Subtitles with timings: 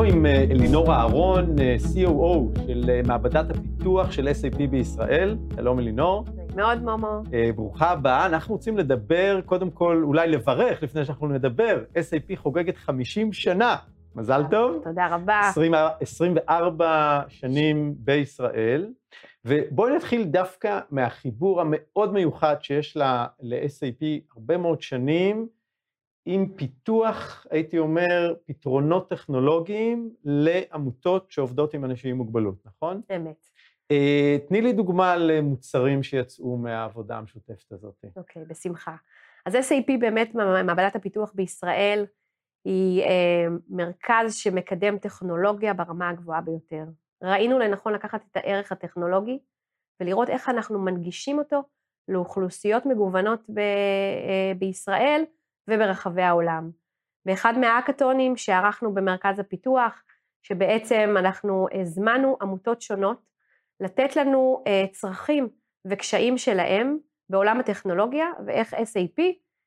[0.00, 5.36] אנחנו עם אה, אלינור אהרון, אה, COO של אה, מעבדת הפיתוח של SAP בישראל.
[5.56, 6.24] שלום אלינור.
[6.56, 7.22] מאוד מומו.
[7.56, 8.26] ברוכה הבאה.
[8.26, 11.82] אנחנו רוצים לדבר, קודם כל, אולי לברך לפני שאנחנו נדבר.
[11.94, 13.76] SAP חוגגת 50 שנה.
[14.14, 14.80] מזל טוב.
[14.84, 15.40] תודה רבה.
[15.40, 18.86] 20, 24 שנים בישראל.
[19.44, 24.04] ובואי נתחיל דווקא מהחיבור המאוד מיוחד שיש ל-SAP
[24.36, 25.46] הרבה מאוד שנים.
[26.24, 33.00] עם פיתוח, הייתי אומר, פתרונות טכנולוגיים לעמותות שעובדות עם אנשים עם מוגבלות, נכון?
[33.16, 33.46] אמת.
[33.92, 38.04] Uh, תני לי דוגמה למוצרים שיצאו מהעבודה המשותפת הזאת.
[38.16, 38.96] אוקיי, okay, בשמחה.
[39.46, 42.06] אז SAP באמת, מעבדת הפיתוח בישראל,
[42.64, 43.08] היא uh,
[43.68, 46.84] מרכז שמקדם טכנולוגיה ברמה הגבוהה ביותר.
[47.22, 49.38] ראינו לנכון לקחת את הערך הטכנולוגי
[50.00, 51.62] ולראות איך אנחנו מנגישים אותו
[52.08, 55.24] לאוכלוסיות מגוונות ב, uh, בישראל,
[55.68, 56.70] וברחבי העולם.
[57.26, 60.02] באחד מהאקתונים שערכנו במרכז הפיתוח,
[60.42, 63.30] שבעצם אנחנו הזמנו עמותות שונות
[63.80, 65.48] לתת לנו אה, צרכים
[65.84, 69.22] וקשיים שלהם בעולם הטכנולוגיה ואיך SAP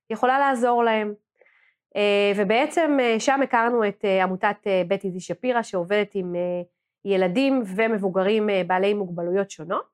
[0.09, 1.13] יכולה לעזור להם.
[1.95, 6.35] אה, ובעצם אה, שם הכרנו את עמותת בית איזי שפירא שעובדת עם
[7.05, 9.93] ילדים ומבוגרים בעלי מוגבלויות שונות.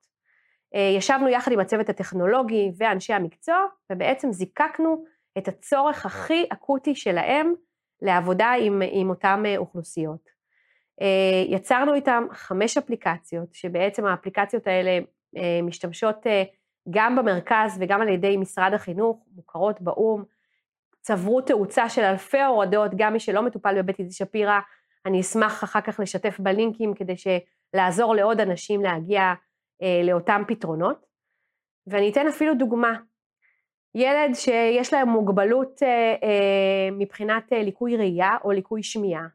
[0.96, 5.04] ישבנו יחד עם הצוות הטכנולוגי ואנשי המקצוע ובעצם זיקקנו
[5.40, 7.54] את הצורך הכי אקוטי שלהם
[8.02, 10.30] לעבודה עם, עם אותן אה, אוכלוסיות.
[11.00, 14.98] אה, יצרנו איתם חמש אפליקציות, שבעצם האפליקציות האלה
[15.36, 16.26] אה, משתמשות
[16.90, 20.24] גם במרכז וגם על ידי משרד החינוך, מוכרות באו"ם,
[21.00, 24.60] צברו תאוצה של אלפי הורדות, גם מי שלא מטופל בבית איזי שפירא,
[25.06, 27.14] אני אשמח אחר כך לשתף בלינקים כדי
[27.74, 29.32] לעזור לעוד אנשים להגיע
[30.04, 31.06] לאותם פתרונות.
[31.86, 32.96] ואני אתן אפילו דוגמה,
[33.94, 35.88] ילד שיש להם מוגבלות אה,
[36.22, 39.26] אה, מבחינת אה, ליקוי ראייה או ליקוי שמיעה.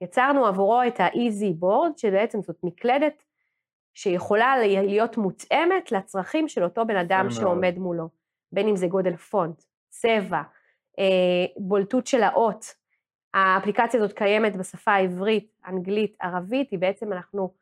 [0.00, 3.22] יצרנו עבורו את ה-easy board, שבעצם זאת מקלדת
[3.94, 8.08] שיכולה להיות מותאמת לצרכים של אותו בן אדם שעומד מולו,
[8.52, 10.42] בין אם זה גודל פונט, צבע,
[11.56, 12.74] בולטות של האות.
[13.34, 17.54] האפליקציה הזאת קיימת בשפה העברית, אנגלית, ערבית, היא בעצם אנחנו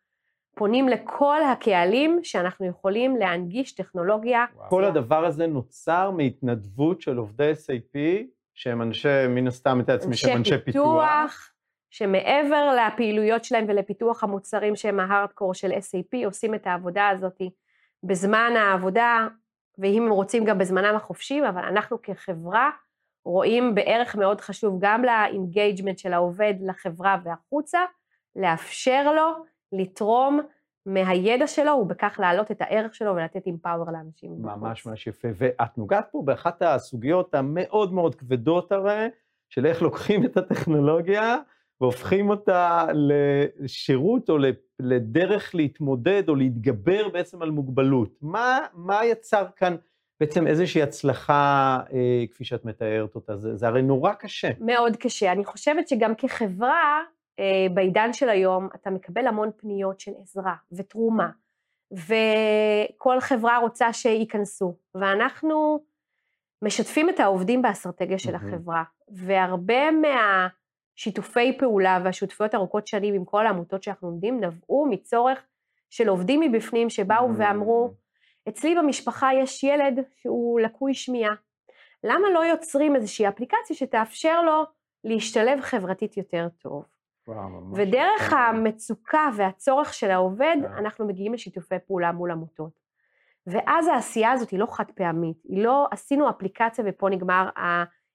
[0.54, 4.44] פונים לכל הקהלים שאנחנו יכולים להנגיש טכנולוגיה.
[4.69, 7.98] כל הדבר הזה נוצר מהתנדבות של עובדי SAP,
[8.54, 11.31] שהם אנשי, מן הסתם, את עצמי, שהם אנשי פיתוח.
[11.31, 11.50] פיתוח,
[11.91, 17.43] שמעבר לפעילויות שלהם ולפיתוח המוצרים שהם ההארדקור של SAP, עושים את העבודה הזאת
[18.03, 19.28] בזמן העבודה,
[19.78, 22.70] ואם הם רוצים גם בזמנם החופשי, אבל אנחנו כחברה
[23.25, 27.81] רואים בערך מאוד חשוב גם ל-engagement של העובד לחברה והחוצה,
[28.37, 30.41] לאפשר לו לתרום
[30.87, 34.31] מהידע שלו, ובכך להעלות את הערך שלו ולתת empower לאנשים.
[34.39, 35.29] ממש ממש יפה.
[35.35, 39.09] ואת נוגעת פה באחת הסוגיות המאוד מאוד כבדות הרי,
[39.49, 41.37] של איך לוקחים את הטכנולוגיה
[41.81, 44.39] והופכים אותה לשירות או
[44.81, 48.19] לדרך להתמודד או להתגבר בעצם על מוגבלות.
[48.23, 49.77] מה, מה יצר כאן
[50.21, 53.37] בעצם איזושהי הצלחה, אה, כפי שאת מתארת אותה?
[53.37, 54.51] זה, זה הרי נורא קשה.
[54.61, 55.33] מאוד קשה.
[55.33, 57.01] אני חושבת שגם כחברה,
[57.75, 61.31] בעידן של היום אתה מקבל המון פניות של עזרה ותרומה,
[61.93, 65.84] וכל חברה רוצה שייכנסו, ואנחנו
[66.62, 73.83] משתפים את העובדים באסטרטגיה של החברה, והרבה מהשיתופי פעולה והשותפויות ארוכות שנים עם כל העמותות
[73.83, 75.47] שאנחנו עומדים נבעו מצורך
[75.91, 77.94] של עובדים מבפנים שבאו ואמרו,
[78.49, 81.34] אצלי במשפחה יש ילד שהוא לקוי שמיעה,
[82.05, 84.62] למה לא יוצרים איזושהי אפליקציה שתאפשר לו
[85.05, 86.84] להשתלב חברתית יותר טוב?
[87.75, 90.79] ודרך המצוקה והצורך של העובד, אה.
[90.79, 92.85] אנחנו מגיעים לשיתופי פעולה מול עמותות.
[93.47, 97.49] ואז העשייה הזאת היא לא חד פעמית, היא לא עשינו אפליקציה ופה נגמר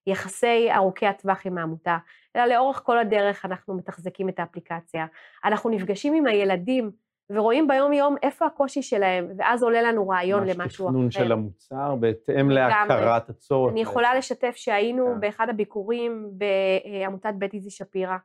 [0.07, 1.97] היחסי ארוכי הטווח עם העמותה,
[2.35, 5.05] אלא לאורך כל הדרך אנחנו מתחזקים את האפליקציה.
[5.45, 6.91] אנחנו נפגשים עם הילדים
[7.29, 10.97] ורואים ביום יום איפה הקושי שלהם, ואז עולה לנו רעיון למשהו אחר.
[10.97, 13.71] ממש תכנון של המוצר בהתאם להכרת הצורך.
[13.71, 15.19] אני יכולה לשתף שהיינו כן.
[15.19, 18.17] באחד הביקורים בעמותת בית איזי שפירא,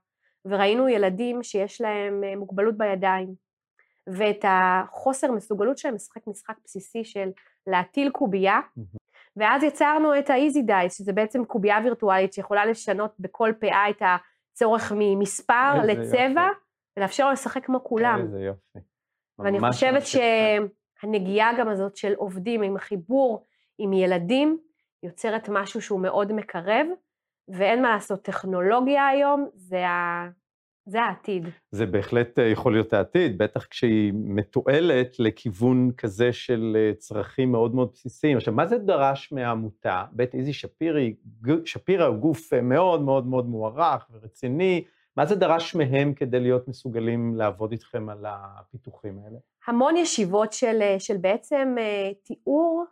[0.45, 3.35] וראינו ילדים שיש להם אה, מוגבלות בידיים,
[4.07, 7.31] ואת החוסר מסוגלות שלהם לשחק משחק בסיסי של
[7.67, 8.61] להטיל קובייה,
[9.37, 14.03] ואז יצרנו את ה-easy dice, שזה בעצם קובייה וירטואלית שיכולה לשנות בכל פאה את
[14.53, 16.61] הצורך ממספר לצבע, יופי.
[16.97, 18.21] ולאפשר לו לשחק כמו כולם.
[18.21, 18.79] איזה יופי.
[19.39, 23.45] ואני חושבת שהנגיעה גם הזאת של עובדים עם חיבור
[23.79, 24.59] עם ילדים,
[25.03, 26.87] יוצרת משהו שהוא מאוד מקרב,
[27.49, 30.29] ואין מה לעשות, טכנולוגיה היום זה, ה...
[30.87, 31.49] זה העתיד.
[31.71, 37.75] זה בהחלט אה, יכול להיות העתיד, בטח כשהיא מתועלת לכיוון כזה של אה, צרכים מאוד
[37.75, 38.37] מאוד בסיסיים.
[38.37, 40.05] עכשיו, מה זה דרש מהעמותה?
[40.13, 41.15] בית איזי שפירי,
[41.65, 44.85] שפירא הוא גוף אה, מאוד מאוד מאוד מוערך ורציני,
[45.17, 49.39] מה זה דרש מהם כדי להיות מסוגלים לעבוד איתכם על הפיתוחים האלה?
[49.67, 51.75] המון ישיבות של, של בעצם
[52.23, 52.85] תיאור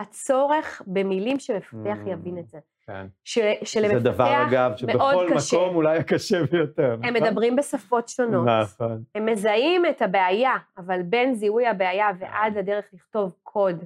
[0.00, 2.58] הצורך במילים שמפתח mm, יבין את זה.
[2.90, 3.06] כן.
[3.24, 5.56] ש, שלמפתח זה דבר, אגב, שבכל קשה.
[5.56, 7.04] מקום אולי הקשה ביותר, נכון?
[7.04, 8.46] הם מדברים בשפות שונות.
[8.46, 9.02] נכון.
[9.14, 13.84] הם מזהים את הבעיה, אבל בין זיהוי הבעיה ועד הדרך לכתוב קוד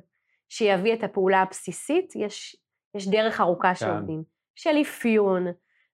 [0.48, 2.56] שיביא את הפעולה הבסיסית, יש,
[2.94, 3.74] יש דרך ארוכה כן.
[3.74, 4.22] שעובדים.
[4.54, 5.46] של אפיון,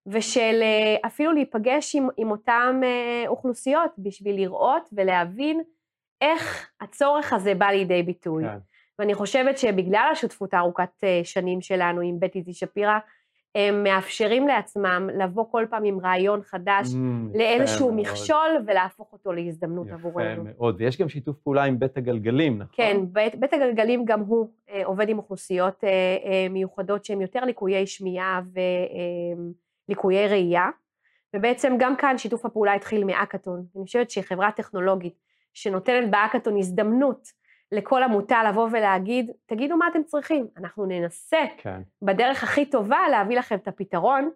[0.07, 5.63] ושל אה, אפילו להיפגש עם, עם אותן אה, אוכלוסיות בשביל לראות ולהבין
[6.21, 8.45] איך הצורך הזה בא לידי ביטוי.
[8.45, 8.59] כן.
[9.01, 12.99] ואני חושבת שבגלל השותפות הארוכת אה, שנים שלנו עם בית איזי שפירא,
[13.55, 19.87] הם מאפשרים לעצמם לבוא כל פעם עם רעיון חדש mm, לאיזשהו מכשול ולהפוך אותו להזדמנות
[19.87, 20.43] יפה עבורנו.
[20.43, 22.73] יפה מאוד, ויש גם שיתוף פעולה עם בית הגלגלים, נכון?
[22.73, 25.89] כן, בית, בית הגלגלים גם הוא אה, עובד עם אוכלוסיות אה,
[26.25, 28.41] אה, מיוחדות שהן יותר ליקויי שמיעה
[29.89, 30.69] וליקויי אה, ראייה,
[31.37, 33.65] ובעצם גם כאן שיתוף הפעולה התחיל מאקתון.
[33.77, 35.15] אני חושבת שחברה טכנולוגית
[35.55, 37.40] שנותנת באקתון הזדמנות
[37.73, 41.81] לכל עמותה לבוא ולהגיד, תגידו מה אתם צריכים, אנחנו ננסה כן.
[42.03, 44.31] בדרך הכי טובה להביא לכם את הפתרון,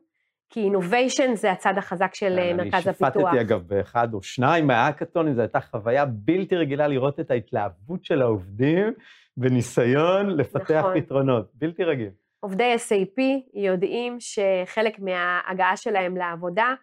[0.50, 3.16] כי אינוביישן זה הצד החזק של כן, מרכז הפיתוח.
[3.16, 8.04] אני שיפטתי אגב באחד או שניים מהאקתונים, זו הייתה חוויה בלתי רגילה לראות את ההתלהבות
[8.04, 8.92] של העובדים
[9.36, 11.00] בניסיון לפתח נכון.
[11.00, 12.10] פתרונות, בלתי רגיל.
[12.40, 13.22] עובדי SAP
[13.54, 16.74] יודעים שחלק מההגעה שלהם לעבודה,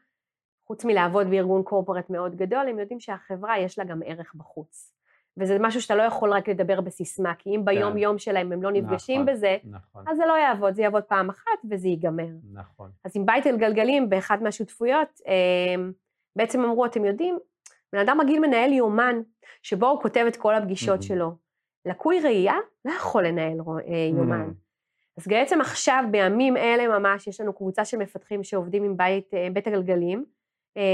[0.68, 4.94] חוץ מלעבוד בארגון קורפורט מאוד גדול, הם יודעים שהחברה יש לה גם ערך בחוץ.
[5.38, 7.98] וזה משהו שאתה לא יכול רק לדבר בסיסמה, כי אם ביום כן.
[7.98, 10.04] יום שלהם הם לא נפגשים נכון, בזה, נכון.
[10.08, 12.28] אז זה לא יעבוד, זה יעבוד פעם אחת וזה ייגמר.
[12.54, 12.90] נכון.
[13.06, 15.92] אז עם בית הגלגלים, באחת מהשותפויות, אמ,
[16.36, 17.40] בעצם אמרו, אתם יודעים,
[17.94, 19.22] בן אדם רגיל מנהל יומן,
[19.62, 21.04] שבו הוא כותב את כל הפגישות mm-hmm.
[21.04, 21.32] שלו.
[21.86, 22.56] לקוי ראייה
[22.86, 24.50] לא יכול לנהל אה, יומן.
[24.50, 25.18] Mm-hmm.
[25.18, 29.48] אז בעצם עכשיו, בימים אלה ממש, יש לנו קבוצה של מפתחים שעובדים עם בית, אה,
[29.54, 30.26] בית הגלגלים,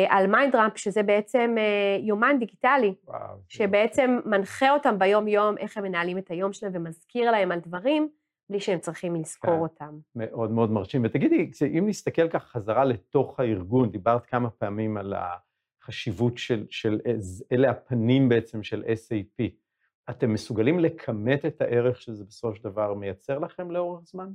[0.09, 6.18] על MindRamp, שזה בעצם אה, יומן דיגיטלי, וואו, שבעצם מנחה אותם ביום-יום איך הם מנהלים
[6.18, 8.09] את היום שלהם ומזכיר להם על דברים
[8.50, 10.00] בלי שהם צריכים לזכור כן, אותם.
[10.15, 11.01] מאוד מאוד מרשים.
[11.06, 15.13] ותגידי, אם נסתכל ככה חזרה לתוך הארגון, דיברת כמה פעמים על
[15.83, 17.00] החשיבות של, של
[17.51, 19.44] אלה הפנים בעצם של SAP.
[20.09, 24.29] אתם מסוגלים לכמת את הערך שזה בסופו של דבר מייצר לכם לאורך זמן?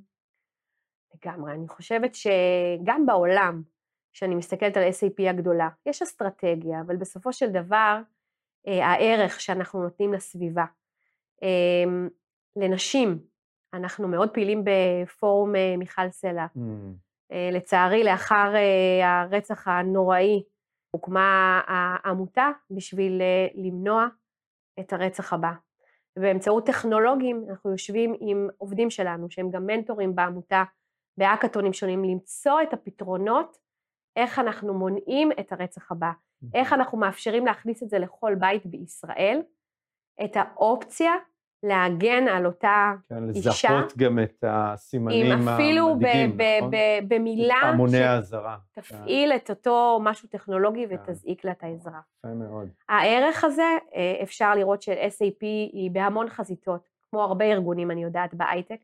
[1.15, 1.53] לגמרי.
[1.53, 3.62] אני חושבת שגם בעולם,
[4.12, 5.69] כשאני מסתכלת על SAP הגדולה.
[5.87, 8.00] יש אסטרטגיה, אבל בסופו של דבר,
[8.69, 10.64] אה, הערך שאנחנו נותנים לסביבה.
[11.43, 12.09] אה,
[12.56, 13.19] לנשים,
[13.75, 16.47] אנחנו מאוד פעילים בפורום אה, מיכל סלע.
[16.56, 16.61] Mm.
[17.32, 18.53] אה, לצערי, לאחר
[19.03, 20.43] הרצח הנוראי,
[20.91, 23.23] הוקמה העמותה בשביל
[23.55, 24.06] למנוע
[24.81, 25.53] את הרצח הבא.
[26.19, 30.65] ובאמצעות טכנולוגים אנחנו יושבים עם עובדים שלנו, שהם גם מנטורים בעמותה,
[31.19, 33.56] בהאקתונים שונים, למצוא את הפתרונות
[34.17, 36.11] איך אנחנו מונעים את הרצח הבא,
[36.55, 39.43] איך אנחנו מאפשרים להכניס את זה לכל בית בישראל,
[40.25, 41.12] את האופציה
[41.62, 43.50] להגן על אותה כן, אישה.
[43.69, 46.70] כן, לזהות גם את הסימנים המדאיגים, אפילו נכון?
[47.09, 48.56] במילה פעמוני האזהרה.
[48.73, 49.37] שתפעיל כן.
[49.37, 50.94] את אותו משהו טכנולוגי כן.
[50.94, 52.00] ותזעיק לה את העזרה.
[52.19, 52.69] יפה מאוד.
[52.88, 55.43] הערך הזה, אה, אפשר לראות של SAP
[55.73, 58.79] היא בהמון חזיתות, כמו הרבה ארגונים, אני יודעת, בהייטק,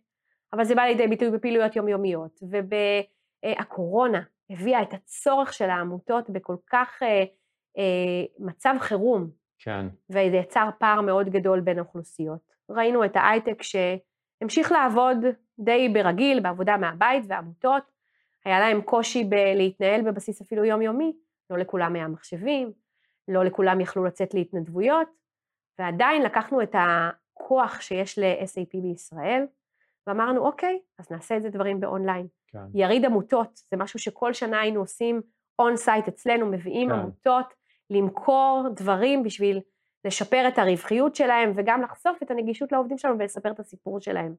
[0.53, 7.03] אבל זה בא לידי ביטוי בפעילויות יומיומיות, ובקורונה, הביאה את הצורך של העמותות בכל כך
[7.03, 7.25] אה,
[7.79, 9.31] אה, מצב חירום.
[9.59, 9.87] כן.
[10.11, 12.41] וזה יצר פער מאוד גדול בין האוכלוסיות.
[12.71, 15.17] ראינו את ההייטק שהמשיך לעבוד
[15.59, 17.83] די ברגיל, בעבודה מהבית, ועמותות,
[18.45, 21.13] היה להם קושי בלהתנהל בבסיס אפילו יומיומי,
[21.51, 22.73] לא לכולם היה מחשבים,
[23.29, 25.09] לא לכולם יכלו לצאת להתנדבויות,
[25.79, 29.47] ועדיין לקחנו את הכוח שיש ל-SAP בישראל,
[30.09, 32.27] ואמרנו, אוקיי, אז נעשה את זה דברים ב-online.
[32.47, 32.59] כן.
[32.75, 35.21] יריד עמותות, זה משהו שכל שנה היינו עושים
[35.59, 36.95] on site אצלנו, מביאים כן.
[36.95, 37.55] עמותות
[37.91, 39.61] למכור דברים בשביל
[40.05, 44.35] לשפר את הרווחיות שלהם וגם לחשוף את הנגישות לעובדים שלנו ולספר את הסיפור שלהם.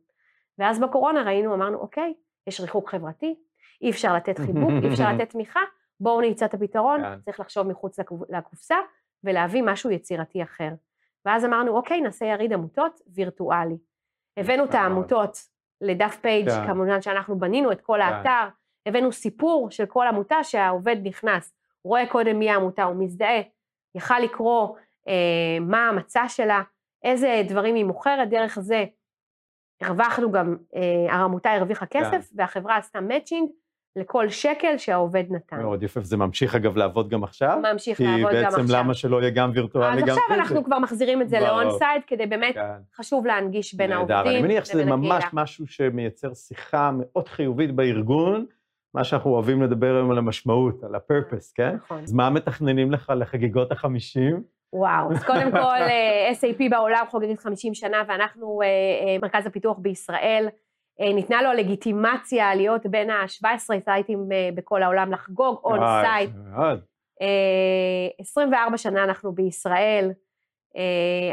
[0.57, 2.13] ואז בקורונה ראינו, אמרנו, אוקיי,
[2.47, 3.35] יש ריחוק חברתי,
[3.81, 5.59] אי אפשר לתת חיבוק, אי אפשר לתת תמיכה,
[5.99, 7.19] בואו נמצא את הפתרון, כן.
[7.21, 7.99] צריך לחשוב מחוץ
[8.29, 8.77] לקופסה
[9.23, 10.69] ולהביא משהו יצירתי אחר.
[11.25, 13.77] ואז אמרנו, אוקיי, נעשה יריד עמותות וירטואלי.
[14.37, 15.37] הבאנו את העמותות
[15.81, 16.67] לדף פייג', כן.
[16.67, 18.01] כמובן שאנחנו בנינו את כל כן.
[18.01, 18.47] האתר,
[18.85, 23.41] הבאנו סיפור של כל עמותה שהעובד נכנס, רואה קודם מי העמותה, הוא מזדהה,
[23.95, 24.75] יכל לקרוא
[25.07, 26.61] אה, מה המצע שלה,
[27.03, 28.85] איזה דברים היא מוכרת, דרך זה
[29.81, 32.35] הרווחנו גם, אה, העמותה הרוויחה כסף, כן.
[32.35, 33.49] והחברה עשתה מאצ'ינג,
[33.95, 35.61] לכל שקל שהעובד נתן.
[35.61, 37.59] מאוד יפה, וזה ממשיך אגב לעבוד גם עכשיו?
[37.73, 38.51] ממשיך לעבוד גם עכשיו.
[38.51, 40.11] כי בעצם למה שלא יהיה גם וירטואלי, גם פיזי?
[40.11, 42.61] אז עכשיו אנחנו כבר מחזירים את זה ל-on-site, כדי באמת כן.
[42.95, 48.45] חשוב להנגיש בין העובדים אני מניח שזה ממש משהו שמייצר שיחה מאוד חיובית בארגון,
[48.93, 51.75] מה שאנחנו אוהבים לדבר היום על המשמעות, על ה-purpose, כן?
[51.75, 52.03] נכון.
[52.03, 54.43] אז מה מתכננים לך לחגיגות החמישים?
[54.73, 59.77] וואו, אז קודם כל, אה, SAP בעולם חוגגת 50 שנה, ואנחנו, אה, אה, מרכז הפיתוח
[59.77, 60.47] בישראל,
[60.99, 66.29] ניתנה לו לגיטימציה להיות בין ה-17 sites בכל העולם לחגוג on site.
[68.19, 70.11] 24 שנה אנחנו בישראל,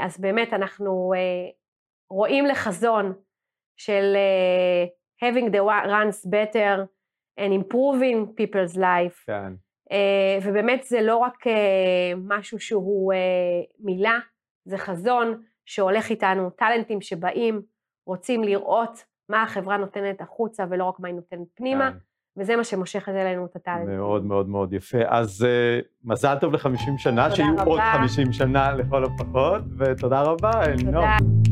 [0.02, 1.12] אז באמת אנחנו
[2.10, 3.12] רואים לחזון
[3.76, 4.16] של
[5.24, 6.86] having the runs better
[7.40, 9.26] and improving people's life.
[9.26, 9.52] כן.
[10.42, 11.44] ובאמת זה לא רק
[12.16, 13.12] משהו שהוא
[13.78, 14.18] מילה,
[14.64, 17.62] זה חזון שהולך איתנו, טאלנטים שבאים,
[18.06, 21.98] רוצים לראות מה החברה נותנת החוצה ולא רק מה היא נותנת פנימה, כן.
[22.36, 23.96] וזה מה שמושך אלינו את הטאלנטים.
[23.96, 24.98] מאוד מאוד מאוד יפה.
[25.06, 27.64] אז uh, מזל טוב ל-50 שנה, שיהיו רבה.
[27.64, 30.92] עוד 50 שנה לכל הפחות, ותודה רבה, אלינור.
[30.92, 31.45] תודה.